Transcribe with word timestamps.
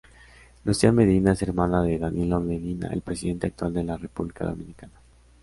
Lucía 0.63 0.91
Medina 0.91 1.33
es 1.33 1.43
hermana 1.43 1.83
de 1.83 1.99
Danilo 1.99 2.39
Medina, 2.39 2.87
el 2.91 3.01
Presidente 3.03 3.45
actual 3.45 3.71
de 3.75 3.83
la 3.83 3.97
República 3.97 4.45
Dominicana. 4.45 4.99